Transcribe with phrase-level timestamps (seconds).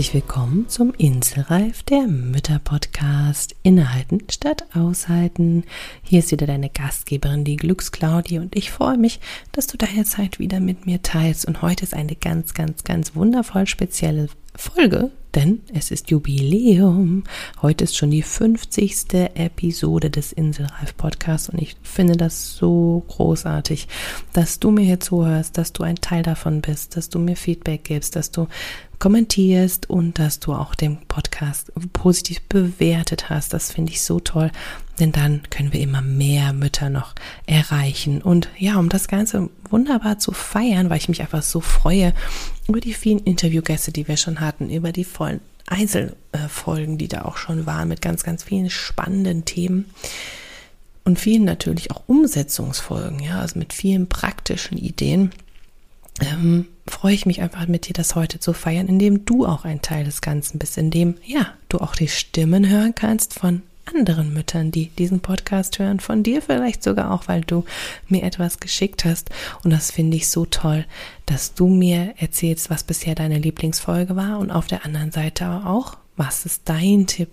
[0.00, 3.54] Herzlich willkommen zum Inselreif der Mütter-Podcast.
[3.62, 5.64] Innehalten statt aushalten.
[6.02, 9.20] Hier ist wieder deine Gastgeberin, die Glücksklaudie, und ich freue mich,
[9.52, 11.44] dass du deine Zeit wieder mit mir teilst.
[11.44, 17.24] Und heute ist eine ganz, ganz, ganz wundervoll spezielle Folge, denn es ist Jubiläum.
[17.62, 19.14] Heute ist schon die 50.
[19.34, 23.88] Episode des Inselreif Podcasts und ich finde das so großartig,
[24.32, 27.84] dass du mir hier zuhörst, dass du ein Teil davon bist, dass du mir Feedback
[27.84, 28.48] gibst, dass du
[28.98, 33.54] kommentierst und dass du auch den Podcast positiv bewertet hast.
[33.54, 34.50] Das finde ich so toll,
[34.98, 37.14] denn dann können wir immer mehr Mütter noch
[37.46, 38.20] erreichen.
[38.20, 42.12] Und ja, um das Ganze wunderbar zu feiern, weil ich mich einfach so freue
[42.70, 47.36] über die vielen Interviewgäste, die wir schon hatten, über die vollen Einzelfolgen, die da auch
[47.36, 49.90] schon waren, mit ganz, ganz vielen spannenden Themen
[51.04, 55.32] und vielen natürlich auch Umsetzungsfolgen, ja, also mit vielen praktischen Ideen
[56.20, 59.82] ähm, freue ich mich einfach mit dir, das heute zu feiern, indem du auch ein
[59.82, 63.62] Teil des Ganzen bist, indem, ja, du auch die Stimmen hören kannst von
[63.94, 67.64] anderen Müttern, die diesen Podcast hören, von dir vielleicht sogar auch, weil du
[68.08, 69.30] mir etwas geschickt hast.
[69.64, 70.84] Und das finde ich so toll,
[71.26, 75.96] dass du mir erzählst, was bisher deine Lieblingsfolge war und auf der anderen Seite auch,
[76.16, 77.30] was ist dein Tipp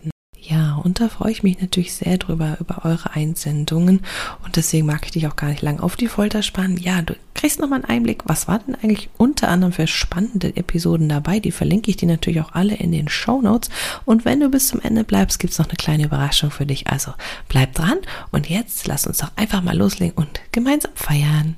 [0.87, 3.99] und da freue ich mich natürlich sehr drüber, über eure Einsendungen.
[4.45, 6.77] Und deswegen mag ich dich auch gar nicht lang auf die Folter spannen.
[6.77, 11.09] Ja, du kriegst nochmal einen Einblick, was war denn eigentlich unter anderem für spannende Episoden
[11.09, 11.41] dabei.
[11.41, 13.69] Die verlinke ich dir natürlich auch alle in den Show Notes.
[14.05, 16.87] Und wenn du bis zum Ende bleibst, gibt's noch eine kleine Überraschung für dich.
[16.87, 17.11] Also
[17.49, 17.97] bleib dran.
[18.31, 21.57] Und jetzt lass uns doch einfach mal loslegen und gemeinsam feiern.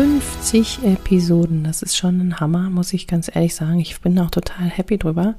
[0.00, 3.80] 50 Episoden, das ist schon ein Hammer, muss ich ganz ehrlich sagen.
[3.80, 5.34] Ich bin auch total happy drüber.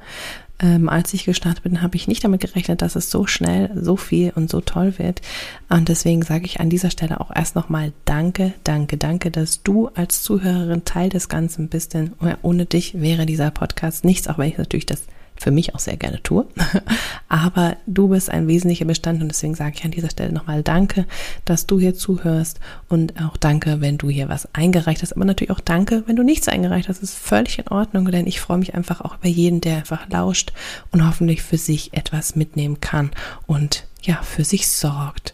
[0.60, 3.98] Ähm, als ich gestartet bin, habe ich nicht damit gerechnet, dass es so schnell, so
[3.98, 5.22] viel und so toll wird.
[5.70, 9.88] Und deswegen sage ich an dieser Stelle auch erst nochmal Danke, danke, danke, dass du
[9.96, 11.96] als Zuhörerin Teil des Ganzen bist.
[11.96, 12.12] Denn
[12.44, 15.02] ohne dich wäre dieser Podcast nichts, auch wenn ich natürlich das
[15.42, 16.46] für mich auch sehr gerne tue.
[17.30, 21.06] Aber du bist ein wesentlicher Bestand und deswegen sage ich an dieser Stelle nochmal Danke,
[21.46, 22.60] dass du hier zuhörst
[22.90, 25.14] und auch Danke, wenn du hier was eingereicht hast.
[25.14, 27.02] Aber natürlich auch Danke, wenn du nichts eingereicht hast.
[27.02, 30.08] Das ist völlig in Ordnung, denn ich freue mich einfach auch über jeden, der einfach
[30.10, 30.54] lauscht
[30.92, 33.10] und hoffentlich für sich etwas mitnehmen kann
[33.48, 35.34] und ja, für sich sorgt.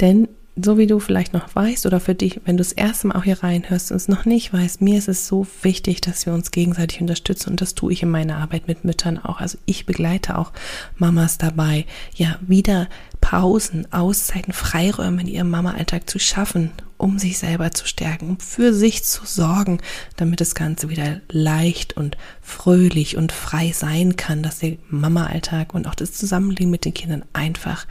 [0.00, 3.16] Denn so wie du vielleicht noch weißt oder für dich, wenn du das erste Mal
[3.16, 6.32] auch hier reinhörst und es noch nicht weißt, mir ist es so wichtig, dass wir
[6.32, 9.40] uns gegenseitig unterstützen und das tue ich in meiner Arbeit mit Müttern auch.
[9.40, 10.52] Also ich begleite auch
[10.96, 12.88] Mamas dabei, ja, wieder
[13.20, 18.72] Pausen, Auszeiten, Freiräume in ihrem Mama-Alltag zu schaffen, um sich selber zu stärken, um für
[18.72, 19.78] sich zu sorgen,
[20.16, 25.88] damit das Ganze wieder leicht und fröhlich und frei sein kann, dass der Mama-Alltag und
[25.88, 27.86] auch das Zusammenleben mit den Kindern einfach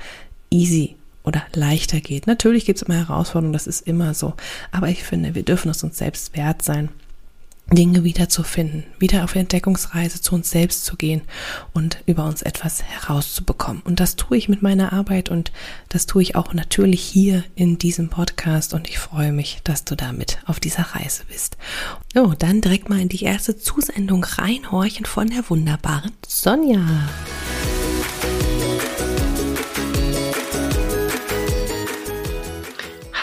[0.50, 2.28] easy oder leichter geht.
[2.28, 4.34] Natürlich gibt es immer Herausforderungen, das ist immer so.
[4.72, 6.90] Aber ich finde, wir dürfen es uns selbst wert sein,
[7.72, 11.22] Dinge wiederzufinden, wieder auf Entdeckungsreise zu uns selbst zu gehen
[11.74, 13.82] und über uns etwas herauszubekommen.
[13.84, 15.52] Und das tue ich mit meiner Arbeit und
[15.90, 19.96] das tue ich auch natürlich hier in diesem Podcast und ich freue mich, dass du
[19.96, 21.58] damit auf dieser Reise bist.
[22.14, 27.10] So, dann direkt mal in die erste Zusendung reinhorchen von der wunderbaren Sonja.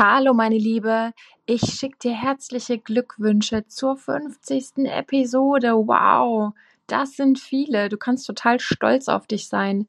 [0.02, 1.12] Hallo meine Liebe,
[1.44, 4.86] ich schicke dir herzliche Glückwünsche zur 50.
[4.86, 5.74] Episode.
[5.74, 6.54] Wow,
[6.86, 7.90] das sind viele.
[7.90, 9.88] Du kannst total stolz auf dich sein.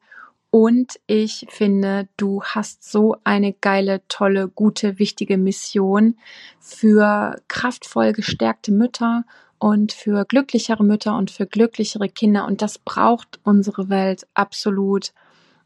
[0.50, 6.18] Und ich finde, du hast so eine geile, tolle, gute, wichtige Mission
[6.60, 9.24] für kraftvoll gestärkte Mütter
[9.60, 12.48] und für glücklichere Mütter und für glücklichere Kinder.
[12.48, 15.13] Und das braucht unsere Welt absolut.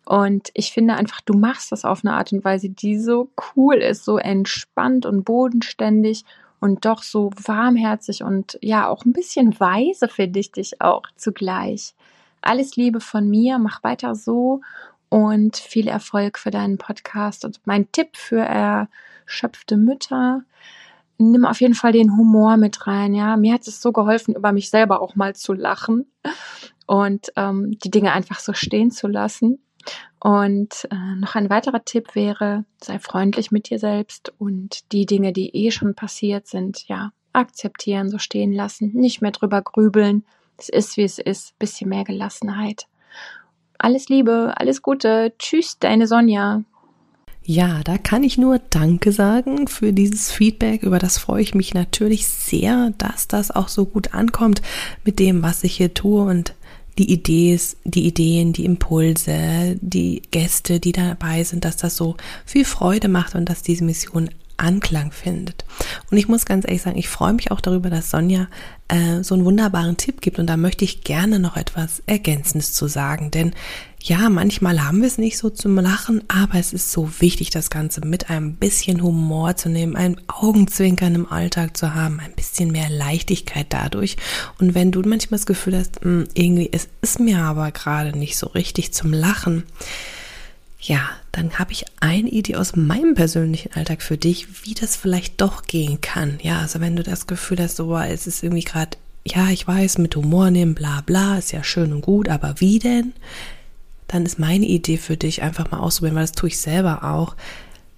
[0.05, 3.75] Und ich finde einfach, du machst das auf eine Art und Weise, die so cool
[3.75, 6.23] ist, so entspannt und bodenständig
[6.59, 11.93] und doch so warmherzig und ja, auch ein bisschen weise finde ich dich auch zugleich.
[12.41, 14.61] Alles Liebe von mir, mach weiter so
[15.09, 17.45] und viel Erfolg für deinen Podcast.
[17.45, 20.43] Und mein Tipp für erschöpfte Mütter,
[21.17, 23.13] nimm auf jeden Fall den Humor mit rein.
[23.13, 26.05] Ja, mir hat es so geholfen, über mich selber auch mal zu lachen
[26.85, 29.59] und ähm, die Dinge einfach so stehen zu lassen.
[30.19, 35.33] Und äh, noch ein weiterer Tipp wäre, sei freundlich mit dir selbst und die Dinge,
[35.33, 40.23] die eh schon passiert sind, ja, akzeptieren, so stehen lassen, nicht mehr drüber grübeln,
[40.57, 41.57] Es ist, wie es ist.
[41.59, 42.87] Bisschen mehr Gelassenheit.
[43.77, 45.33] Alles Liebe, alles Gute.
[45.37, 46.63] Tschüss, deine Sonja.
[47.43, 50.81] Ja, da kann ich nur Danke sagen für dieses Feedback.
[50.81, 54.63] Über das freue ich mich natürlich sehr, dass das auch so gut ankommt
[55.03, 56.55] mit dem, was ich hier tue und
[56.97, 62.15] die Ideen, die Ideen, die Impulse, die Gäste, die dabei sind, dass das so
[62.45, 65.65] viel Freude macht und dass diese Mission Anklang findet.
[66.09, 68.47] Und ich muss ganz ehrlich sagen, ich freue mich auch darüber, dass Sonja
[68.87, 72.87] äh, so einen wunderbaren Tipp gibt und da möchte ich gerne noch etwas Ergänzendes zu
[72.87, 73.53] sagen, denn
[74.07, 77.71] ja, manchmal haben wir es nicht so zum Lachen, aber es ist so wichtig, das
[77.71, 82.71] Ganze mit einem bisschen Humor zu nehmen, ein Augenzwinkern im Alltag zu haben, ein bisschen
[82.71, 84.17] mehr Leichtigkeit dadurch.
[84.59, 88.37] Und wenn du manchmal das Gefühl hast, hm, irgendwie, es ist mir aber gerade nicht
[88.37, 89.63] so richtig zum Lachen,
[90.79, 95.41] ja, dann habe ich eine Idee aus meinem persönlichen Alltag für dich, wie das vielleicht
[95.41, 96.37] doch gehen kann.
[96.43, 99.97] Ja, also wenn du das Gefühl hast, so, es ist irgendwie gerade, ja, ich weiß,
[99.97, 103.13] mit Humor nehmen, bla bla, ist ja schön und gut, aber wie denn?
[104.07, 107.35] Dann ist meine Idee für dich einfach mal ausprobieren, weil das tue ich selber auch.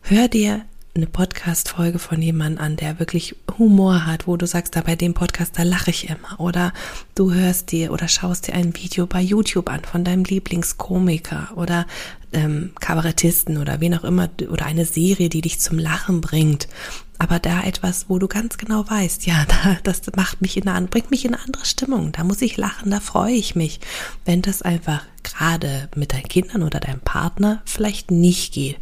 [0.01, 0.65] Hör dir
[0.97, 5.13] eine Podcast-Folge von jemandem an, der wirklich Humor hat, wo du sagst, da bei dem
[5.13, 6.39] Podcast, da lache ich immer.
[6.39, 6.73] Oder
[7.13, 11.85] du hörst dir oder schaust dir ein Video bei YouTube an von deinem Lieblingskomiker oder
[12.33, 16.67] ähm, Kabarettisten oder wen auch immer oder eine Serie, die dich zum Lachen bringt.
[17.19, 20.87] Aber da etwas, wo du ganz genau weißt, ja, da, das macht mich in eine,
[20.87, 22.11] bringt mich in eine andere Stimmung.
[22.11, 23.79] Da muss ich lachen, da freue ich mich.
[24.25, 28.77] Wenn das einfach gerade mit deinen Kindern oder deinem Partner vielleicht nicht geht,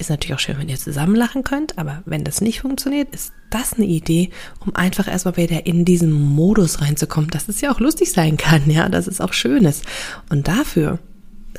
[0.00, 3.32] ist natürlich auch schön, wenn ihr zusammen lachen könnt, aber wenn das nicht funktioniert, ist
[3.50, 4.30] das eine Idee,
[4.64, 8.68] um einfach erstmal wieder in diesen Modus reinzukommen, dass es ja auch lustig sein kann,
[8.70, 9.84] ja, dass es auch schön ist.
[10.30, 10.98] Und dafür,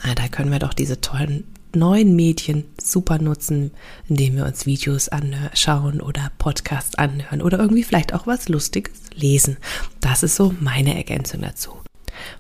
[0.04, 1.44] na, da können wir doch diese tollen
[1.76, 3.72] neuen Medien super nutzen,
[4.08, 9.58] indem wir uns Videos anschauen oder Podcasts anhören oder irgendwie vielleicht auch was Lustiges lesen.
[10.00, 11.72] Das ist so meine Ergänzung dazu.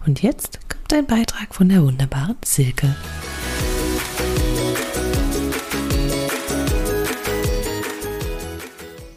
[0.05, 2.95] Und jetzt kommt ein Beitrag von der wunderbaren Silke.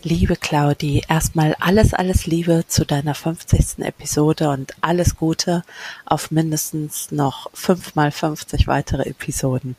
[0.06, 3.79] Liebe Claudi, erstmal alles, alles Liebe zu deiner 50.
[3.79, 5.65] Episode und alles Gute
[6.05, 9.77] auf mindestens noch fünfmal 50 weitere Episoden.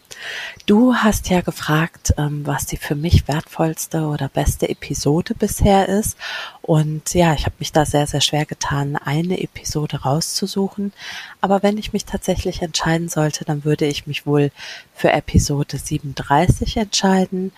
[0.65, 6.17] Du hast ja gefragt, ähm, was die für mich wertvollste oder beste Episode bisher ist.
[6.63, 10.91] Und ja, ich habe mich da sehr, sehr schwer getan, eine Episode rauszusuchen.
[11.39, 14.49] Aber wenn ich mich tatsächlich entscheiden sollte, dann würde ich mich wohl
[14.95, 17.51] für Episode 37 entscheiden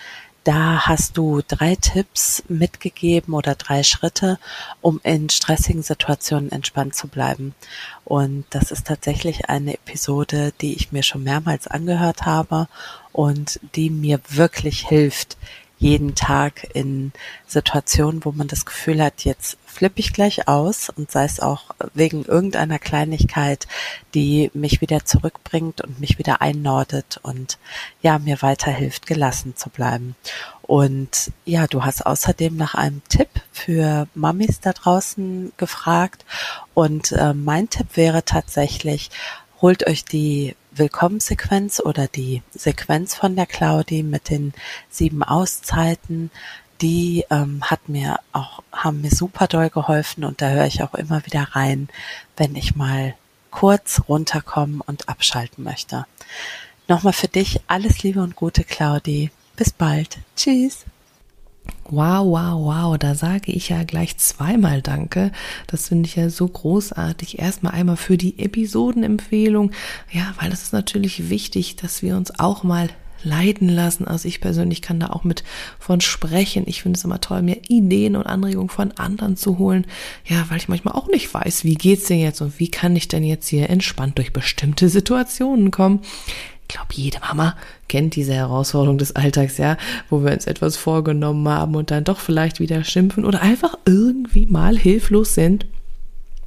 [0.47, 4.39] da hast du drei Tipps mitgegeben oder drei Schritte,
[4.79, 7.53] um in stressigen Situationen entspannt zu bleiben.
[8.05, 12.69] Und das ist tatsächlich eine Episode, die ich mir schon mehrmals angehört habe
[13.11, 15.35] und die mir wirklich hilft,
[15.79, 17.11] jeden Tag in
[17.45, 21.65] Situationen, wo man das Gefühl hat, jetzt flippe ich gleich aus und sei es auch
[21.93, 23.67] wegen irgendeiner Kleinigkeit,
[24.15, 27.59] die mich wieder zurückbringt und mich wieder einnordet und
[28.01, 30.15] ja, mir weiterhilft, gelassen zu bleiben.
[30.63, 36.25] Und ja, du hast außerdem nach einem Tipp für Mamis da draußen gefragt
[36.73, 39.11] und äh, mein Tipp wäre tatsächlich,
[39.61, 44.53] holt euch die Willkommenssequenz oder die Sequenz von der Claudi mit den
[44.89, 46.31] sieben Auszeiten,
[46.81, 50.93] die ähm, hat mir auch, haben mir super doll geholfen und da höre ich auch
[50.93, 51.89] immer wieder rein,
[52.35, 53.15] wenn ich mal
[53.51, 56.05] kurz runterkommen und abschalten möchte.
[56.87, 59.31] Nochmal für dich alles Liebe und Gute, Claudi.
[59.55, 60.19] Bis bald.
[60.35, 60.85] Tschüss.
[61.89, 65.31] Wow, wow, wow, da sage ich ja gleich zweimal Danke.
[65.67, 67.39] Das finde ich ja so großartig.
[67.39, 69.71] Erstmal einmal für die Episodenempfehlung.
[70.11, 72.89] Ja, weil das ist natürlich wichtig, dass wir uns auch mal
[73.23, 74.07] leiden lassen.
[74.07, 75.43] Also ich persönlich kann da auch mit
[75.79, 76.63] von sprechen.
[76.67, 79.85] Ich finde es immer toll, mir Ideen und Anregungen von anderen zu holen.
[80.25, 83.07] Ja, weil ich manchmal auch nicht weiß, wie geht's denn jetzt und wie kann ich
[83.07, 86.01] denn jetzt hier entspannt durch bestimmte Situationen kommen.
[86.69, 87.55] Ich glaube, jede Mama
[87.87, 89.77] kennt diese Herausforderung des Alltags, ja,
[90.09, 94.45] wo wir uns etwas vorgenommen haben und dann doch vielleicht wieder schimpfen oder einfach irgendwie
[94.47, 95.65] mal hilflos sind.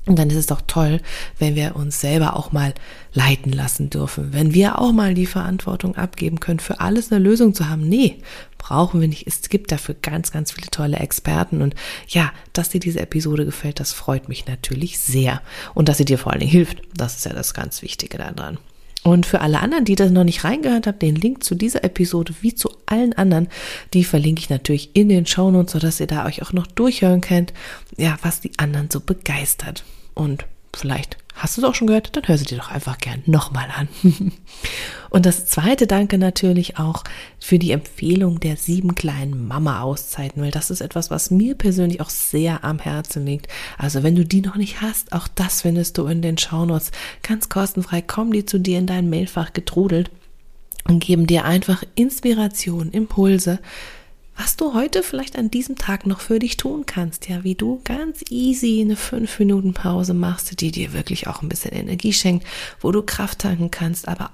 [0.06, 1.00] Und dann ist es doch toll,
[1.38, 2.74] wenn wir uns selber auch mal
[3.12, 7.54] leiten lassen dürfen, wenn wir auch mal die Verantwortung abgeben können, für alles eine Lösung
[7.54, 7.88] zu haben.
[7.88, 8.18] Nee,
[8.58, 9.26] brauchen wir nicht.
[9.26, 11.62] Es gibt dafür ganz, ganz viele tolle Experten.
[11.62, 11.74] Und
[12.08, 15.42] ja, dass dir diese Episode gefällt, das freut mich natürlich sehr.
[15.74, 16.82] Und dass sie dir vor allen Dingen hilft.
[16.94, 18.58] Das ist ja das ganz Wichtige daran.
[19.02, 22.34] Und für alle anderen, die das noch nicht reingehört haben, den Link zu dieser Episode
[22.42, 23.48] wie zu allen anderen,
[23.94, 27.54] die verlinke ich natürlich in den Shownotes, sodass ihr da euch auch noch durchhören könnt,
[27.96, 29.84] ja, was die anderen so begeistert.
[30.14, 32.14] Und vielleicht Hast du es auch schon gehört?
[32.14, 33.88] Dann hör sie dir doch einfach gern nochmal an.
[35.08, 37.02] Und das zweite Danke natürlich auch
[37.38, 42.10] für die Empfehlung der sieben kleinen Mama-Auszeiten, weil das ist etwas, was mir persönlich auch
[42.10, 43.48] sehr am Herzen liegt.
[43.78, 46.92] Also wenn du die noch nicht hast, auch das findest du in den Shownotes
[47.22, 48.02] ganz kostenfrei.
[48.02, 50.10] Kommen die zu dir in dein Mailfach getrudelt
[50.88, 53.60] und geben dir einfach Inspiration, Impulse,
[54.42, 57.82] was du heute vielleicht an diesem Tag noch für dich tun kannst, ja, wie du
[57.84, 62.46] ganz easy eine fünf Minuten Pause machst, die dir wirklich auch ein bisschen Energie schenkt,
[62.80, 64.30] wo du Kraft tanken kannst, aber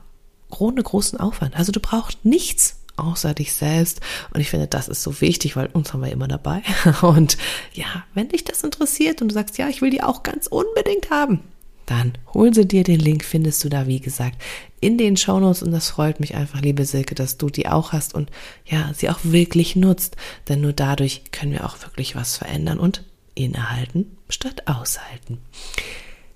[0.48, 1.56] ohne großen Aufwand.
[1.56, 4.00] Also du brauchst nichts außer dich selbst.
[4.32, 6.62] Und ich finde, das ist so wichtig, weil uns haben wir immer dabei.
[7.02, 7.36] Und
[7.74, 11.10] ja, wenn dich das interessiert und du sagst, ja, ich will die auch ganz unbedingt
[11.10, 11.40] haben,
[11.86, 12.82] dann hol sie dir.
[12.82, 14.42] Den Link findest du da, wie gesagt,
[14.80, 15.62] in den Shownotes.
[15.62, 18.30] Und das freut mich einfach, liebe Silke, dass du die auch hast und
[18.66, 20.16] ja, sie auch wirklich nutzt.
[20.48, 23.02] Denn nur dadurch können wir auch wirklich was verändern und
[23.34, 25.38] innehalten statt aushalten.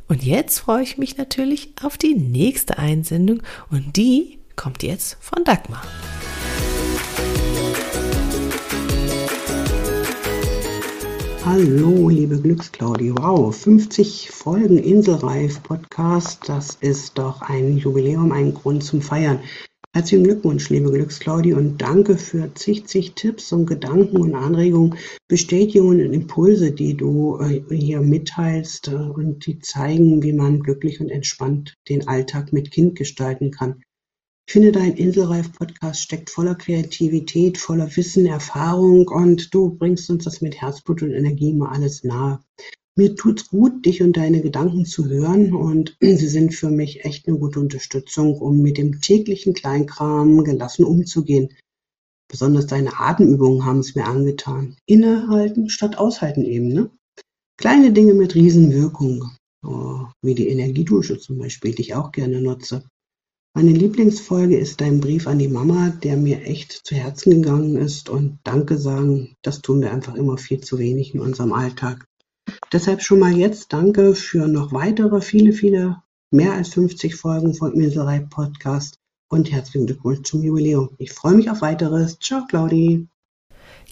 [0.09, 5.45] Und jetzt freue ich mich natürlich auf die nächste Einsendung und die kommt jetzt von
[5.45, 5.83] Dagmar.
[11.43, 13.15] Hallo, liebe Glücksclaudi.
[13.17, 16.47] Wow, 50 Folgen Inselreif Podcast.
[16.47, 19.41] Das ist doch ein Jubiläum, ein Grund zum Feiern.
[19.95, 24.97] Herzlichen Glückwunsch, liebe Glücksclaudi, und danke für zig, zig Tipps und Gedanken und Anregungen,
[25.29, 31.01] Bestätigungen und Impulse, die du äh, hier mitteilst äh, und die zeigen, wie man glücklich
[31.01, 33.83] und entspannt den Alltag mit Kind gestalten kann.
[34.47, 40.41] Ich finde, dein Inselreif-Podcast steckt voller Kreativität, voller Wissen, Erfahrung und du bringst uns das
[40.41, 42.41] mit Herzblut und Energie mal alles nahe.
[42.97, 47.29] Mir tut's gut, dich und deine Gedanken zu hören und sie sind für mich echt
[47.29, 51.51] eine gute Unterstützung, um mit dem täglichen Kleinkram gelassen umzugehen.
[52.29, 54.77] Besonders deine Atemübungen haben es mir angetan.
[54.87, 56.91] Innehalten statt aushalten eben, ne?
[57.57, 59.31] Kleine Dinge mit Riesenwirkung,
[59.65, 62.89] oh, wie die Energiedusche zum Beispiel, die ich auch gerne nutze.
[63.53, 68.09] Meine Lieblingsfolge ist dein Brief an die Mama, der mir echt zu Herzen gegangen ist
[68.09, 72.07] und Danke sagen, das tun wir einfach immer viel zu wenig in unserem Alltag.
[72.73, 77.77] Deshalb schon mal jetzt Danke für noch weitere, viele, viele, mehr als 50 Folgen von
[77.77, 80.91] Miserei Podcast und herzlichen Glückwunsch zum Jubiläum.
[80.99, 82.21] Ich freue mich auf weiteres.
[82.21, 83.10] Ciao, Claudi.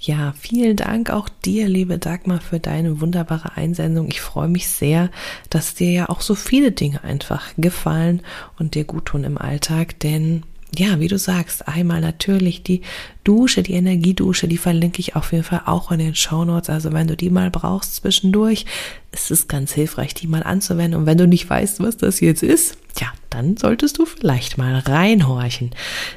[0.00, 4.08] Ja, vielen Dank auch dir, liebe Dagmar, für deine wunderbare Einsendung.
[4.08, 5.10] Ich freue mich sehr,
[5.50, 8.22] dass dir ja auch so viele Dinge einfach gefallen
[8.58, 10.44] und dir gut tun im Alltag, denn
[10.76, 12.82] ja, wie du sagst, einmal natürlich die
[13.24, 16.68] Dusche, die Energiedusche, die verlinke ich auf jeden Fall auch in den Show Notes.
[16.68, 18.66] Also wenn du die mal brauchst zwischendurch,
[19.10, 21.00] ist es ganz hilfreich, die mal anzuwenden.
[21.00, 24.78] Und wenn du nicht weißt, was das jetzt ist, ja, dann solltest du vielleicht mal
[24.78, 25.70] reinhorchen.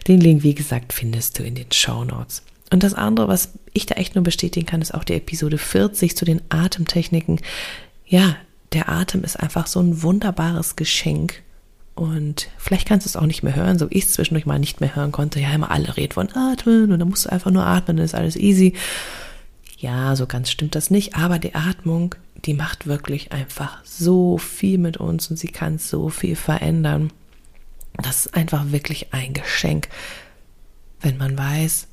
[0.08, 2.44] Den Link, wie gesagt, findest du in den Show Notes.
[2.72, 6.16] Und das andere, was ich da echt nur bestätigen kann, ist auch die Episode 40
[6.16, 7.40] zu den Atemtechniken.
[8.06, 8.38] Ja,
[8.72, 11.44] der Atem ist einfach so ein wunderbares Geschenk.
[11.96, 14.80] Und vielleicht kannst du es auch nicht mehr hören, so ich es zwischendurch mal nicht
[14.80, 15.42] mehr hören konnte.
[15.42, 18.16] Ja, immer alle reden von Atmen und dann musst du einfach nur atmen, dann ist
[18.16, 18.74] alles easy.
[19.78, 24.78] Ja, so ganz stimmt das nicht, aber die Atmung, die macht wirklich einfach so viel
[24.78, 27.12] mit uns und sie kann so viel verändern.
[28.02, 29.90] Das ist einfach wirklich ein Geschenk,
[31.02, 31.88] wenn man weiß,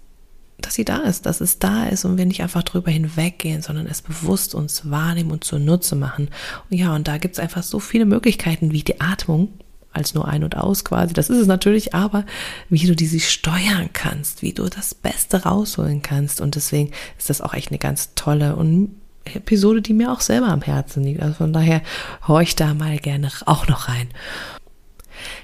[0.60, 3.86] dass sie da ist, dass es da ist und wir nicht einfach drüber hinweggehen, sondern
[3.86, 6.30] es bewusst uns wahrnehmen und zunutze machen.
[6.70, 9.50] Und ja, und da gibt es einfach so viele Möglichkeiten wie die Atmung
[9.92, 11.14] als nur ein und aus quasi.
[11.14, 12.24] Das ist es natürlich, aber
[12.68, 16.40] wie du diese steuern kannst, wie du das Beste rausholen kannst.
[16.40, 18.94] Und deswegen ist das auch echt eine ganz tolle und
[19.34, 21.20] Episode, die mir auch selber am Herzen liegt.
[21.22, 21.82] Also von daher
[22.26, 24.08] horch da mal gerne auch noch rein.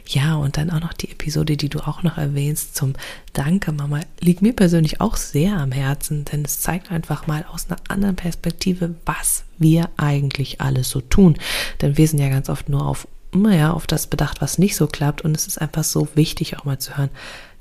[0.07, 2.93] Ja, und dann auch noch die Episode, die du auch noch erwähnst zum
[3.33, 7.67] Danke, Mama, liegt mir persönlich auch sehr am Herzen, denn es zeigt einfach mal aus
[7.69, 11.39] einer anderen Perspektive, was wir eigentlich alles so tun.
[11.81, 14.87] Denn wir sind ja ganz oft nur auf, naja, auf das bedacht, was nicht so
[14.87, 15.23] klappt.
[15.23, 17.11] Und es ist einfach so wichtig, auch mal zu hören,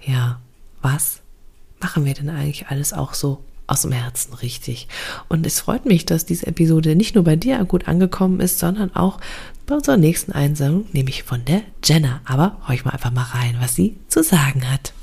[0.06, 0.42] ja,
[0.82, 1.22] was
[1.80, 3.42] machen wir denn eigentlich alles auch so
[3.74, 4.88] aus dem Herzen richtig.
[5.30, 8.96] Und es freut mich, dass diese Episode nicht nur bei dir gut angekommen ist, sondern
[8.96, 9.20] auch
[9.66, 12.22] bei unserer nächsten Einsendung, nämlich von der Jenna.
[12.26, 14.94] Aber horch mal einfach mal rein, was sie zu sagen hat.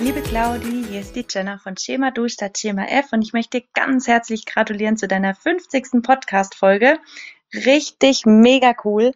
[0.00, 3.62] Liebe Claudi, hier ist die Jenna von Schema Du statt Schema F und ich möchte
[3.72, 6.02] ganz herzlich gratulieren zu deiner 50.
[6.02, 6.98] Podcast-Folge.
[7.54, 9.12] Richtig mega cool.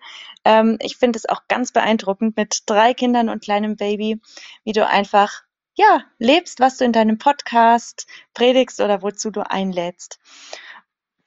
[0.48, 4.18] Ähm, ich finde es auch ganz beeindruckend mit drei Kindern und kleinem Baby,
[4.64, 5.42] wie du einfach
[5.74, 10.18] ja, lebst, was du in deinem Podcast predigst oder wozu du einlädst,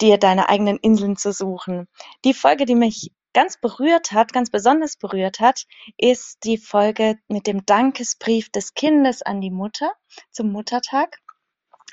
[0.01, 1.87] dir deine eigenen Inseln zu suchen.
[2.25, 7.45] Die Folge, die mich ganz berührt hat, ganz besonders berührt hat, ist die Folge mit
[7.45, 9.93] dem Dankesbrief des Kindes an die Mutter
[10.31, 11.19] zum Muttertag.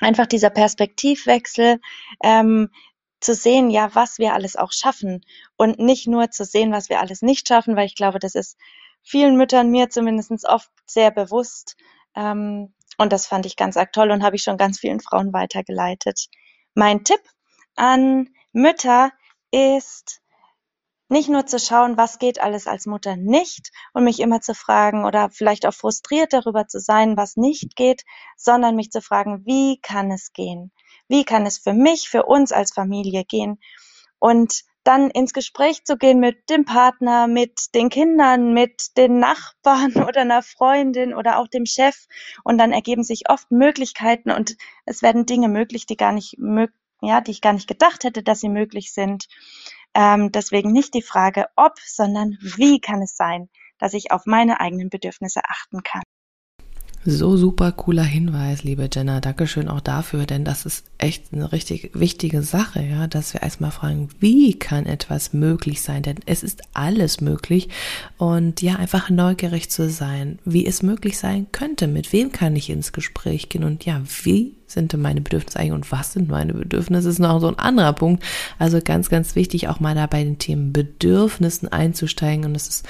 [0.01, 1.79] Einfach dieser Perspektivwechsel,
[2.23, 2.71] ähm,
[3.19, 5.25] zu sehen, ja, was wir alles auch schaffen
[5.57, 8.57] und nicht nur zu sehen, was wir alles nicht schaffen, weil ich glaube, das ist
[9.03, 11.75] vielen Müttern, mir zumindest oft sehr bewusst.
[12.15, 15.33] Ähm, und das fand ich ganz arg toll und habe ich schon ganz vielen Frauen
[15.33, 16.27] weitergeleitet.
[16.75, 17.21] Mein Tipp
[17.75, 19.11] an Mütter
[19.51, 20.21] ist,
[21.07, 25.05] nicht nur zu schauen, was geht alles als Mutter nicht und mich immer zu fragen
[25.05, 28.03] oder vielleicht auch frustriert darüber zu sein, was nicht geht,
[28.37, 30.71] sondern mich zu fragen, wie kann es gehen?
[31.09, 33.59] Wie kann es für mich, für uns als Familie gehen?
[34.19, 39.93] Und dann ins Gespräch zu gehen mit dem Partner, mit den Kindern, mit den Nachbarn
[40.07, 42.07] oder einer Freundin oder auch dem Chef.
[42.43, 46.37] Und dann ergeben sich oft Möglichkeiten und es werden Dinge möglich, die gar nicht
[47.01, 49.27] ja, die ich gar nicht gedacht hätte, dass sie möglich sind.
[49.93, 54.59] Ähm, deswegen nicht die Frage ob, sondern wie kann es sein, dass ich auf meine
[54.59, 56.03] eigenen Bedürfnisse achten kann.
[57.05, 59.21] So super cooler Hinweis, liebe Jenna.
[59.21, 63.71] Dankeschön auch dafür, denn das ist echt eine richtig wichtige Sache, ja, dass wir erstmal
[63.71, 66.03] fragen, wie kann etwas möglich sein?
[66.03, 67.69] Denn es ist alles möglich
[68.17, 71.87] und ja, einfach neugierig zu sein, wie es möglich sein könnte.
[71.87, 75.71] Mit wem kann ich ins Gespräch gehen und ja, wie sind denn meine Bedürfnisse eigentlich
[75.71, 78.25] und was sind meine Bedürfnisse, ist noch so ein anderer Punkt.
[78.59, 82.85] Also ganz, ganz wichtig, auch mal da bei den Themen Bedürfnissen einzusteigen und es ist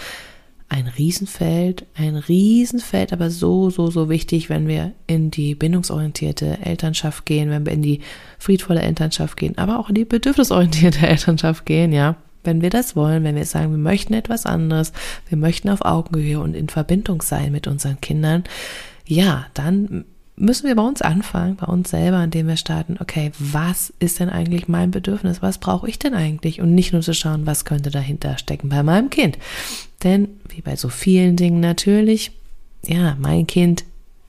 [0.70, 7.26] ein Riesenfeld, ein Riesenfeld, aber so, so, so wichtig, wenn wir in die bindungsorientierte Elternschaft
[7.26, 8.02] gehen, wenn wir in die
[8.38, 12.16] friedvolle Elternschaft gehen, aber auch in die bedürfnisorientierte Elternschaft gehen, ja.
[12.42, 14.94] Wenn wir das wollen, wenn wir sagen, wir möchten etwas anderes,
[15.28, 18.46] wir möchten auf Augenhöhe und in Verbindung sein mit unseren Kindern,
[19.06, 20.06] ja, dann
[20.38, 24.30] müssen wir bei uns anfangen, bei uns selber, indem wir starten, okay, was ist denn
[24.30, 25.42] eigentlich mein Bedürfnis?
[25.42, 26.62] Was brauche ich denn eigentlich?
[26.62, 29.38] Und nicht nur zu schauen, was könnte dahinter stecken bei meinem Kind.
[30.04, 32.32] Denn, wie bei so vielen Dingen natürlich,
[32.86, 33.84] ja, mein Kind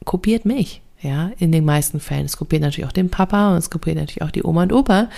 [0.05, 0.83] kopiert mich.
[1.03, 2.27] Ja, in den meisten Fällen.
[2.27, 5.09] Es kopiert natürlich auch den Papa und es kopiert natürlich auch die Oma und Opa.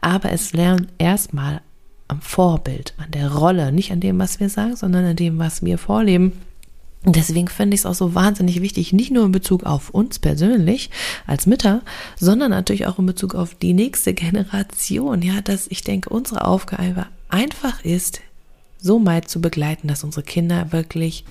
[0.00, 1.62] Aber es lernt erstmal
[2.06, 5.64] am Vorbild, an der Rolle, nicht an dem, was wir sagen, sondern an dem, was
[5.64, 6.32] wir vorleben.
[7.04, 10.20] Und deswegen finde ich es auch so wahnsinnig wichtig, nicht nur in Bezug auf uns
[10.20, 10.90] persönlich
[11.26, 11.82] als Mütter,
[12.16, 15.22] sondern natürlich auch in Bezug auf die nächste Generation.
[15.22, 18.20] Ja, dass ich denke, unsere Aufgabe einfach ist,
[18.82, 21.24] so weit zu begleiten, dass unsere Kinder wirklich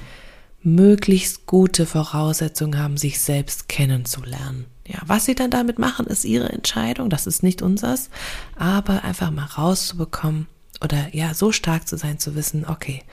[0.64, 4.66] möglichst gute Voraussetzungen haben, sich selbst kennenzulernen.
[4.88, 8.10] Ja, was sie dann damit machen, ist ihre Entscheidung, das ist nicht unseres,
[8.56, 10.48] aber einfach mal rauszubekommen
[10.84, 13.04] oder ja, so stark zu sein, zu wissen, okay,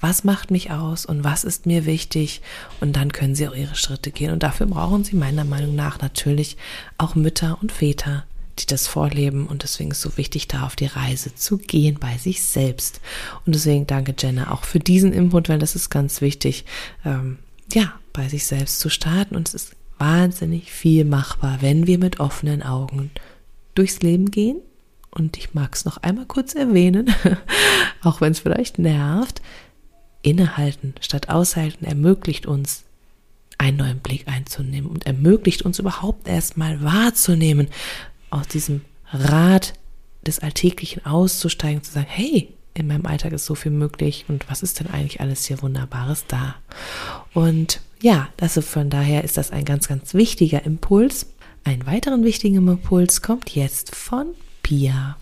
[0.00, 2.42] was macht mich aus und was ist mir wichtig?
[2.80, 4.32] Und dann können sie auch ihre Schritte gehen.
[4.32, 6.56] Und dafür brauchen sie meiner Meinung nach natürlich
[6.98, 8.24] auch Mütter und Väter,
[8.62, 11.98] die das vorleben und deswegen ist es so wichtig, da auf die Reise zu gehen
[12.00, 13.00] bei sich selbst.
[13.46, 16.64] Und deswegen danke Jenna auch für diesen Input, weil das ist ganz wichtig,
[17.04, 17.38] ähm,
[17.72, 19.36] ja, bei sich selbst zu starten.
[19.36, 23.10] Und es ist wahnsinnig viel machbar, wenn wir mit offenen Augen
[23.74, 24.60] durchs Leben gehen.
[25.10, 27.14] Und ich mag es noch einmal kurz erwähnen,
[28.02, 29.42] auch wenn es vielleicht nervt,
[30.22, 32.84] Innehalten statt Aushalten ermöglicht uns,
[33.58, 37.68] einen neuen Blick einzunehmen und ermöglicht uns überhaupt erstmal wahrzunehmen,
[38.32, 39.74] aus diesem Rad
[40.26, 44.62] des Alltäglichen auszusteigen, zu sagen, hey, in meinem Alltag ist so viel möglich und was
[44.62, 46.54] ist denn eigentlich alles hier Wunderbares da?
[47.34, 51.26] Und ja, das von daher ist das ein ganz, ganz wichtiger Impuls.
[51.64, 54.28] Einen weiteren wichtigen Impuls kommt jetzt von
[54.62, 55.16] Pia.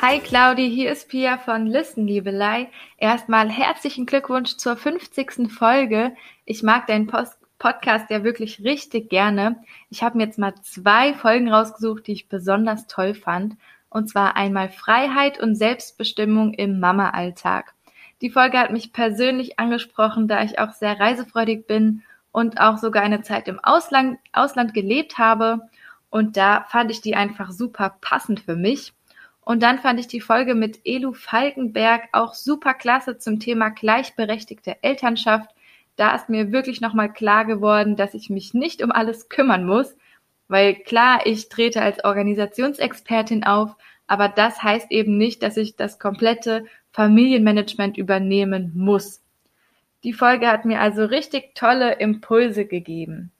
[0.00, 2.68] Hi Claudi, hier ist Pia von Listen, Liebelei.
[2.98, 5.50] Erstmal herzlichen Glückwunsch zur 50.
[5.52, 6.14] Folge.
[6.44, 9.56] Ich mag deinen Post Podcast ja wirklich richtig gerne.
[9.90, 13.56] Ich habe mir jetzt mal zwei Folgen rausgesucht, die ich besonders toll fand.
[13.90, 17.74] Und zwar einmal Freiheit und Selbstbestimmung im Mama-Alltag.
[18.20, 23.02] Die Folge hat mich persönlich angesprochen, da ich auch sehr reisefreudig bin und auch sogar
[23.02, 25.68] eine Zeit im Ausland, Ausland gelebt habe.
[26.08, 28.92] Und da fand ich die einfach super passend für mich.
[29.48, 34.76] Und dann fand ich die Folge mit Elu Falkenberg auch super klasse zum Thema gleichberechtigte
[34.82, 35.48] Elternschaft.
[35.96, 39.96] Da ist mir wirklich nochmal klar geworden, dass ich mich nicht um alles kümmern muss,
[40.48, 43.74] weil klar, ich trete als Organisationsexpertin auf,
[44.06, 49.22] aber das heißt eben nicht, dass ich das komplette Familienmanagement übernehmen muss.
[50.04, 53.32] Die Folge hat mir also richtig tolle Impulse gegeben.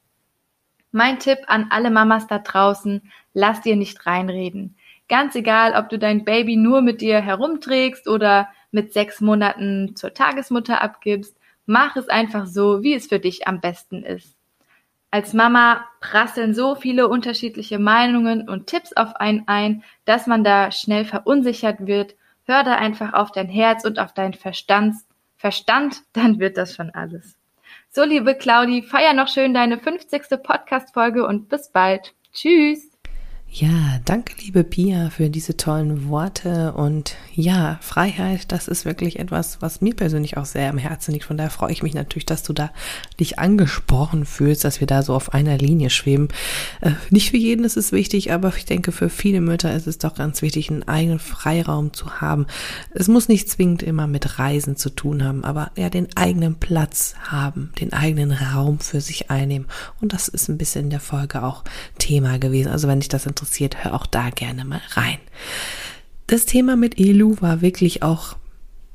[0.90, 3.02] Mein Tipp an alle Mamas da draußen,
[3.34, 4.74] lass dir nicht reinreden.
[5.08, 10.12] Ganz egal, ob du dein Baby nur mit dir herumträgst oder mit sechs Monaten zur
[10.12, 14.36] Tagesmutter abgibst, mach es einfach so, wie es für dich am besten ist.
[15.10, 20.70] Als Mama prasseln so viele unterschiedliche Meinungen und Tipps auf einen ein, dass man da
[20.70, 22.14] schnell verunsichert wird.
[22.44, 24.96] Hör da einfach auf dein Herz und auf deinen Verstand,
[25.36, 27.36] Verstand, dann wird das schon alles.
[27.90, 30.42] So, liebe Claudi, feier noch schön deine 50.
[30.42, 32.14] Podcast-Folge und bis bald.
[32.32, 32.87] Tschüss.
[33.50, 36.74] Ja, danke, liebe Pia, für diese tollen Worte.
[36.74, 41.24] Und ja, Freiheit, das ist wirklich etwas, was mir persönlich auch sehr am Herzen liegt.
[41.24, 42.70] Von daher freue ich mich natürlich, dass du da
[43.18, 46.28] dich angesprochen fühlst, dass wir da so auf einer Linie schweben.
[46.82, 49.96] Äh, nicht für jeden ist es wichtig, aber ich denke, für viele Mütter ist es
[49.96, 52.46] doch ganz wichtig, einen eigenen Freiraum zu haben.
[52.90, 57.14] Es muss nicht zwingend immer mit Reisen zu tun haben, aber ja, den eigenen Platz
[57.22, 59.68] haben, den eigenen Raum für sich einnehmen.
[60.02, 61.64] Und das ist ein bisschen in der Folge auch
[61.98, 62.70] Thema gewesen.
[62.70, 65.18] Also wenn dich das interessiert, hör auch da gerne mal rein.
[66.26, 68.36] Das Thema mit Elu war wirklich auch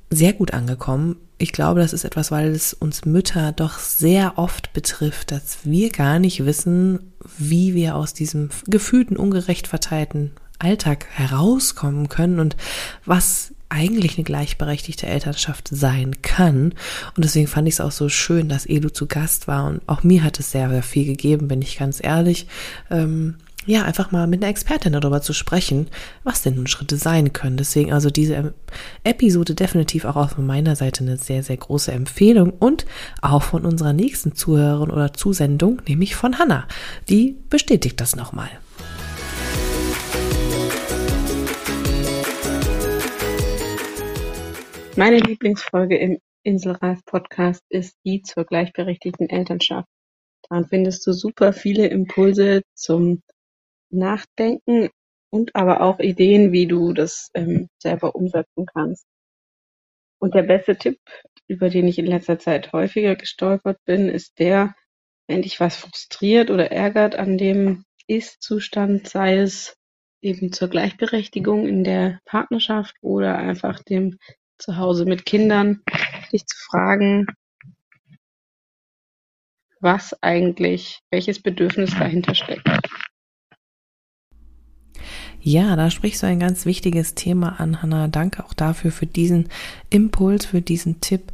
[0.10, 1.16] sehr gut angekommen.
[1.38, 5.90] Ich glaube, das ist etwas, weil es uns Mütter doch sehr oft betrifft, dass wir
[5.90, 12.56] gar nicht wissen, wie wir aus diesem gefühlten, ungerecht verteilten Alltag herauskommen können und
[13.06, 16.74] was eigentlich eine gleichberechtigte Elternschaft sein kann.
[17.16, 19.66] Und deswegen fand ich es auch so schön, dass Elu zu Gast war.
[19.66, 22.46] Und auch mir hat es sehr, sehr viel gegeben, bin ich ganz ehrlich.
[22.92, 25.88] Ähm, ja, einfach mal mit einer Expertin darüber zu sprechen,
[26.23, 27.58] was denn nun Schritte sein können.
[27.58, 28.54] Deswegen also diese
[29.04, 32.86] Episode definitiv auch auf meiner Seite eine sehr, sehr große Empfehlung und
[33.21, 36.67] auch von unserer nächsten Zuhörerin oder Zusendung, nämlich von Hanna.
[37.10, 38.49] Die bestätigt das nochmal.
[44.95, 49.88] Meine Lieblingsfolge im Inselreif Podcast ist die zur gleichberechtigten Elternschaft.
[50.49, 53.23] Daran findest du super viele Impulse zum
[53.94, 54.90] Nachdenken
[55.32, 59.06] und aber auch Ideen, wie du das ähm, selber umsetzen kannst.
[60.20, 61.00] Und der beste Tipp,
[61.48, 64.74] über den ich in letzter Zeit häufiger gestolpert bin, ist der,
[65.28, 69.76] wenn dich was frustriert oder ärgert an dem Ist-Zustand, sei es
[70.22, 74.18] eben zur Gleichberechtigung in der Partnerschaft oder einfach dem
[74.58, 75.82] Zuhause mit Kindern,
[76.32, 77.26] dich zu fragen,
[79.82, 82.68] was eigentlich, welches Bedürfnis dahinter steckt.
[85.46, 88.08] Ja, da sprichst du ein ganz wichtiges Thema an, Hanna.
[88.08, 89.50] Danke auch dafür, für diesen
[89.90, 91.34] Impuls, für diesen Tipp.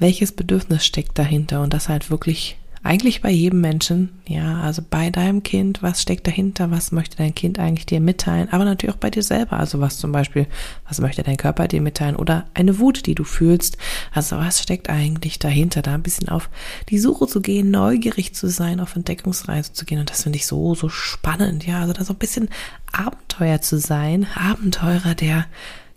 [0.00, 1.62] Welches Bedürfnis steckt dahinter?
[1.62, 6.26] Und das halt wirklich eigentlich bei jedem Menschen, ja, also bei deinem Kind, was steckt
[6.26, 9.80] dahinter, was möchte dein Kind eigentlich dir mitteilen, aber natürlich auch bei dir selber, also
[9.80, 10.46] was zum Beispiel,
[10.88, 13.76] was möchte dein Körper dir mitteilen oder eine Wut, die du fühlst,
[14.12, 16.48] also was steckt eigentlich dahinter, da ein bisschen auf
[16.88, 20.00] die Suche zu gehen, neugierig zu sein, auf Entdeckungsreise zu gehen.
[20.00, 22.48] Und das finde ich so, so spannend, ja, also da so ein bisschen
[22.92, 25.46] Abenteuer zu sein, Abenteurer, der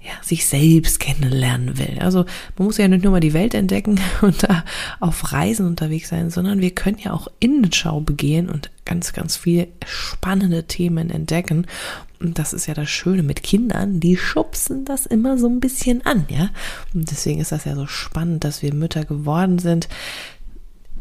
[0.02, 1.98] ja, sich selbst kennenlernen will.
[2.00, 2.26] Also
[2.58, 4.64] man muss ja nicht nur mal die Welt entdecken und da
[5.00, 9.68] auf Reisen unterwegs sein, sondern wir können ja auch Innenschau begehen und ganz, ganz viele
[9.86, 11.68] spannende Themen entdecken.
[12.20, 16.06] Und das ist ja das Schöne mit Kindern, die schubsen das immer so ein bisschen
[16.06, 16.50] an, ja.
[16.94, 19.88] Und deswegen ist das ja so spannend, dass wir Mütter geworden sind.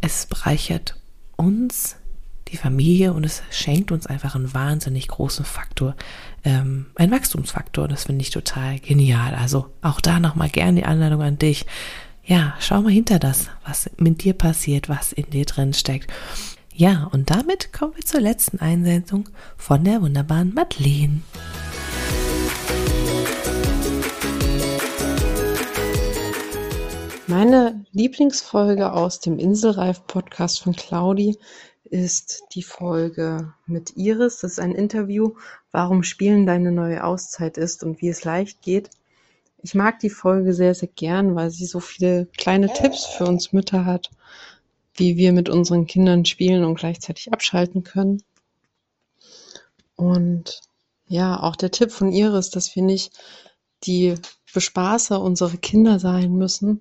[0.01, 0.97] Es bereichert
[1.37, 1.97] uns
[2.49, 5.97] die Familie und es schenkt uns einfach einen wahnsinnig großen Faktor,
[6.45, 7.89] ähm, ein Wachstumsfaktor.
[7.89, 9.35] Das finde ich total genial.
[9.35, 11.67] Also auch da nochmal gerne die Anleitung an dich.
[12.25, 16.11] Ja, schau mal hinter das, was mit dir passiert, was in dir drin steckt.
[16.75, 21.23] Ja, und damit kommen wir zur letzten Einsendung von der wunderbaren Madeleine.
[27.27, 31.37] Meine Lieblingsfolge aus dem Inselreif-Podcast von Claudi
[31.91, 34.41] ist die Folge mit Iris.
[34.41, 35.35] Das ist ein Interview,
[35.73, 38.91] warum Spielen deine neue Auszeit ist und wie es leicht geht.
[39.63, 43.53] Ich mag die Folge sehr, sehr gern, weil sie so viele kleine Tipps für uns
[43.53, 44.11] Mütter hat,
[44.95, 48.23] wie wir mit unseren Kindern spielen und gleichzeitig abschalten können.
[49.97, 50.61] Und
[51.09, 53.19] ja, auch der Tipp von Iris, dass wir nicht
[53.85, 54.15] die
[54.53, 56.81] Bespaßer unserer Kinder sein müssen,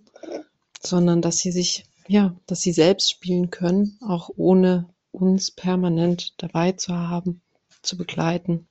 [0.81, 4.87] sondern dass sie sich, ja, dass sie selbst spielen können, auch ohne
[5.17, 7.41] uns permanent dabei zu haben,
[7.81, 8.67] zu begleiten,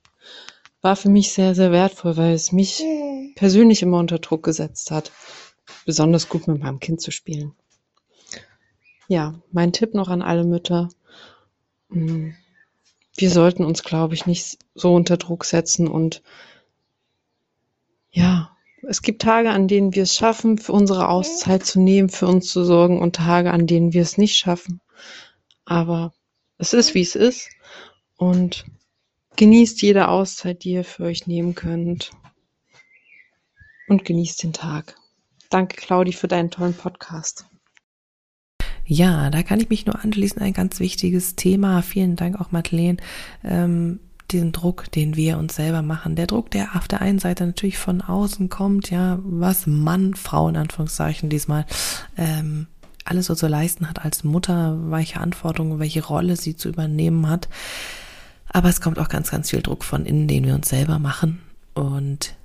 [0.81, 2.83] war für mich sehr, sehr wertvoll, weil es mich
[3.35, 5.11] persönlich immer unter Druck gesetzt hat,
[5.85, 7.53] besonders gut mit meinem Kind zu spielen.
[9.07, 10.89] Ja, mein Tipp noch an alle Mütter.
[11.89, 12.29] Mm,
[13.15, 16.21] wir sollten uns, glaube ich, nicht so unter Druck setzen und
[18.11, 22.27] ja, es gibt Tage, an denen wir es schaffen, für unsere Auszeit zu nehmen, für
[22.27, 24.81] uns zu sorgen und Tage, an denen wir es nicht schaffen.
[25.65, 26.13] Aber
[26.57, 27.49] es ist, wie es ist.
[28.17, 28.65] Und
[29.35, 32.11] genießt jede Auszeit, die ihr für euch nehmen könnt.
[33.87, 34.95] Und genießt den Tag.
[35.49, 37.45] Danke, Claudi, für deinen tollen Podcast.
[38.85, 40.41] Ja, da kann ich mich nur anschließen.
[40.41, 41.81] Ein ganz wichtiges Thema.
[41.81, 42.97] Vielen Dank auch, Madeleine.
[43.43, 43.99] Ähm,
[44.31, 46.15] diesen Druck, den wir uns selber machen.
[46.15, 50.49] Der Druck, der auf der einen Seite natürlich von außen kommt, ja, was Mann, Frau
[50.49, 51.65] in Anführungszeichen diesmal
[52.17, 52.67] ähm,
[53.07, 57.49] alles so zu leisten hat als Mutter, welche Verantwortung, welche Rolle sie zu übernehmen hat.
[58.49, 61.41] Aber es kommt auch ganz, ganz viel Druck von innen, den wir uns selber machen.
[61.73, 62.35] Und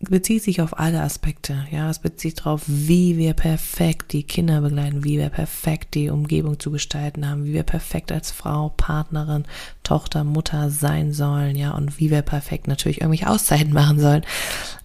[0.00, 1.66] bezieht sich auf alle Aspekte.
[1.70, 6.58] Ja, es bezieht darauf, wie wir perfekt die Kinder begleiten, wie wir perfekt die Umgebung
[6.60, 9.44] zu gestalten haben, wie wir perfekt als Frau, Partnerin,
[9.82, 14.24] Tochter, Mutter sein sollen, ja, und wie wir perfekt natürlich irgendwelche Auszeiten machen sollen.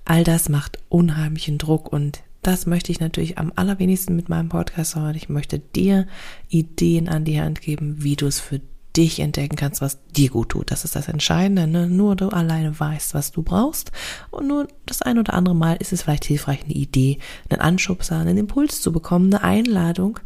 [0.05, 4.95] All das macht unheimlichen Druck und das möchte ich natürlich am allerwenigsten mit meinem Podcast
[4.95, 5.15] machen.
[5.15, 6.07] Ich möchte dir
[6.47, 8.61] Ideen an die Hand geben, wie du es für
[8.95, 10.71] dich entdecken kannst, was dir gut tut.
[10.71, 11.67] Das ist das Entscheidende.
[11.67, 11.87] Ne?
[11.87, 13.91] Nur du alleine weißt, was du brauchst.
[14.31, 18.17] Und nur das ein oder andere Mal ist es vielleicht hilfreich, eine Idee, einen Anschubser,
[18.17, 20.19] einen Impuls zu bekommen, eine Einladung,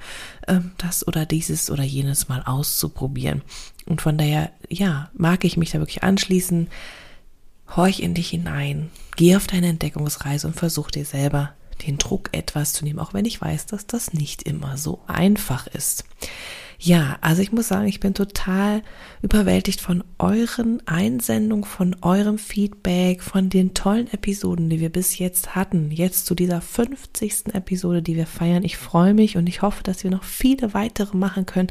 [0.47, 3.41] ähm, das oder dieses oder jenes mal auszuprobieren.
[3.85, 6.67] Und von daher, ja, mag ich mich da wirklich anschließen.
[7.75, 8.91] Horch in dich hinein.
[9.15, 11.53] Geh auf deine Entdeckungsreise und versuch dir selber
[11.85, 15.67] den Druck etwas zu nehmen, auch wenn ich weiß, dass das nicht immer so einfach
[15.67, 16.05] ist.
[16.85, 18.81] Ja, also ich muss sagen, ich bin total
[19.21, 25.55] überwältigt von euren Einsendungen, von eurem Feedback, von den tollen Episoden, die wir bis jetzt
[25.55, 25.91] hatten.
[25.91, 27.53] Jetzt zu dieser 50.
[27.53, 28.65] Episode, die wir feiern.
[28.65, 31.69] Ich freue mich und ich hoffe, dass wir noch viele weitere machen können.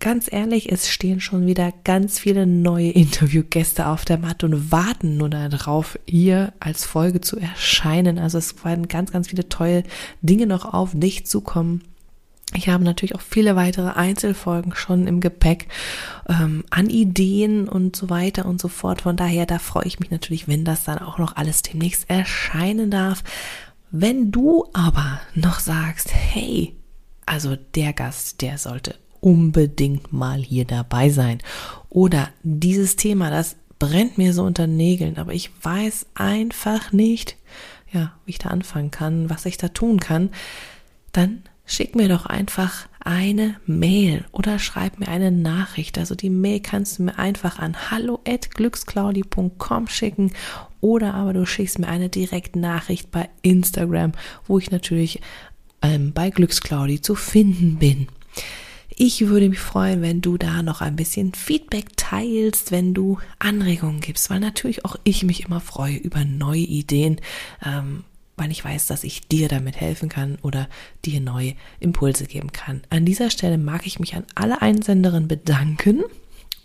[0.00, 5.18] Ganz ehrlich, es stehen schon wieder ganz viele neue Interviewgäste auf der Matte und warten
[5.18, 8.18] nur darauf, hier als Folge zu erscheinen.
[8.18, 9.84] Also es werden ganz, ganz viele tolle
[10.22, 11.82] Dinge noch auf dich zukommen.
[12.54, 15.68] Ich habe natürlich auch viele weitere Einzelfolgen schon im Gepäck
[16.28, 19.02] ähm, an Ideen und so weiter und so fort.
[19.02, 22.90] Von daher, da freue ich mich natürlich, wenn das dann auch noch alles demnächst erscheinen
[22.90, 23.22] darf.
[23.90, 26.74] Wenn du aber noch sagst, hey,
[27.26, 31.38] also der Gast, der sollte unbedingt mal hier dabei sein.
[31.88, 37.36] Oder dieses Thema, das brennt mir so unter Nägeln, aber ich weiß einfach nicht,
[37.92, 40.30] ja, wie ich da anfangen kann, was ich da tun kann,
[41.12, 45.98] dann schick mir doch einfach eine Mail oder schreib mir eine Nachricht.
[45.98, 50.32] Also die Mail kannst du mir einfach an hallo@glücksclaudi.com schicken
[50.80, 54.12] oder aber du schickst mir eine direkte Nachricht bei Instagram,
[54.46, 55.20] wo ich natürlich
[55.82, 58.08] ähm, bei Glücksclaudi zu finden bin.
[59.02, 64.02] Ich würde mich freuen, wenn du da noch ein bisschen Feedback teilst, wenn du Anregungen
[64.02, 67.18] gibst, weil natürlich auch ich mich immer freue über neue Ideen.
[67.64, 68.04] Ähm,
[68.36, 70.68] weil ich weiß, dass ich dir damit helfen kann oder
[71.06, 72.82] dir neue Impulse geben kann.
[72.90, 76.02] An dieser Stelle mag ich mich an alle Einsenderinnen bedanken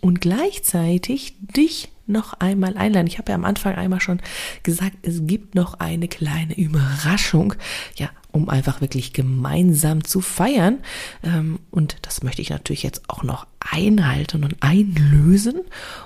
[0.02, 3.08] und gleichzeitig dich noch einmal einladen.
[3.08, 4.22] Ich habe ja am Anfang einmal schon
[4.64, 7.54] gesagt, es gibt noch eine kleine Überraschung,
[7.96, 10.80] ja, um einfach wirklich gemeinsam zu feiern.
[11.24, 15.62] Ähm, und das möchte ich natürlich jetzt auch noch einhalten und einlösen.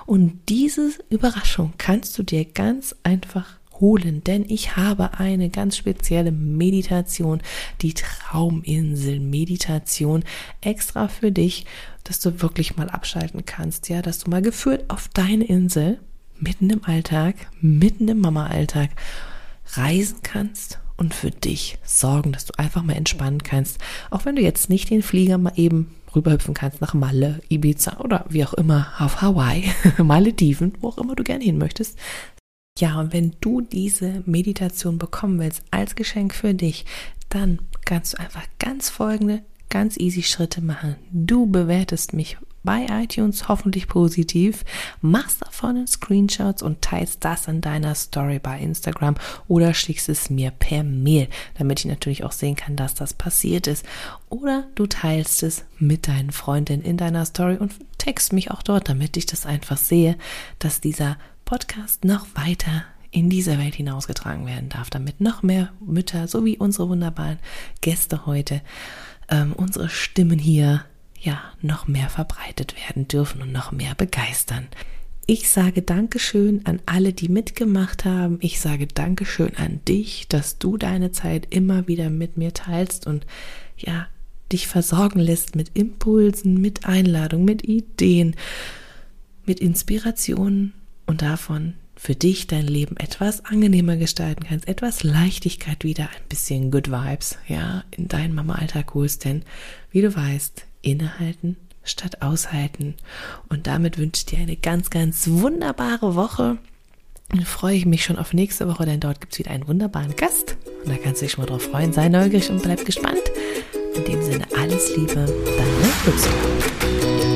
[0.06, 6.32] Und diese Überraschung kannst du dir ganz einfach holen, denn ich habe eine ganz spezielle
[6.32, 7.40] Meditation,
[7.82, 10.24] die Trauminsel Meditation
[10.60, 11.66] extra für dich,
[12.04, 15.98] dass du wirklich mal abschalten kannst, ja, dass du mal geführt auf deine Insel
[16.38, 18.90] mitten im Alltag, mitten im Mama-Alltag
[19.74, 23.78] reisen kannst und für dich sorgen, dass du einfach mal entspannen kannst,
[24.10, 28.24] auch wenn du jetzt nicht den Flieger mal eben rüberhüpfen kannst nach Malle, Ibiza oder
[28.28, 29.64] wie auch immer auf Hawaii,
[30.02, 31.98] Malediven, wo auch immer du gerne hin möchtest,
[32.80, 36.86] ja, und wenn du diese Meditation bekommen willst als Geschenk für dich,
[37.28, 40.96] dann kannst du einfach ganz folgende, ganz easy Schritte machen.
[41.12, 44.64] Du bewertest mich bei iTunes hoffentlich positiv,
[45.00, 49.14] machst davon einen Screenshots und teilst das in deiner Story bei Instagram
[49.48, 53.66] oder schickst es mir per Mail, damit ich natürlich auch sehen kann, dass das passiert
[53.66, 53.84] ist.
[54.28, 58.88] Oder du teilst es mit deinen Freundinnen in deiner Story und text mich auch dort,
[58.88, 60.16] damit ich das einfach sehe,
[60.58, 61.16] dass dieser
[61.50, 66.56] Podcast noch weiter in dieser Welt hinausgetragen werden darf, damit noch mehr Mütter, so wie
[66.56, 67.40] unsere wunderbaren
[67.80, 68.62] Gäste heute,
[69.28, 70.84] ähm, unsere Stimmen hier
[71.20, 74.68] ja noch mehr verbreitet werden dürfen und noch mehr begeistern.
[75.26, 78.38] Ich sage Dankeschön an alle, die mitgemacht haben.
[78.40, 83.26] Ich sage Dankeschön an dich, dass du deine Zeit immer wieder mit mir teilst und
[83.76, 84.06] ja,
[84.52, 88.36] dich versorgen lässt mit Impulsen, mit Einladungen, mit Ideen,
[89.46, 90.74] mit Inspirationen
[91.10, 96.70] und davon für dich dein Leben etwas angenehmer gestalten kannst, etwas Leichtigkeit wieder, ein bisschen
[96.70, 99.42] Good Vibes, ja, in deinen Mama-Alltag holst, denn
[99.90, 102.94] wie du weißt, innehalten statt aushalten.
[103.48, 106.58] Und damit wünsche ich dir eine ganz, ganz wunderbare Woche.
[107.30, 110.14] Dann freue ich mich schon auf nächste Woche, denn dort gibt es wieder einen wunderbaren
[110.14, 110.56] Gast.
[110.84, 111.92] Und da kannst du dich schon mal drauf freuen.
[111.92, 113.22] Sei neugierig und bleib gespannt.
[113.94, 117.29] In dem Sinne alles Liebe, deine Glücksfrau.